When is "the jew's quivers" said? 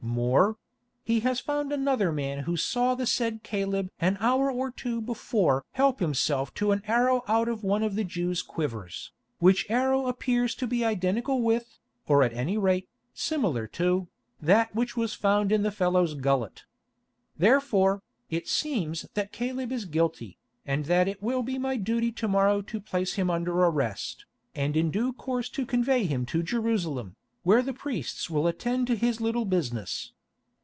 7.93-9.11